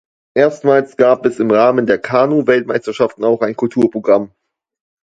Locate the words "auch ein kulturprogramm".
3.23-4.31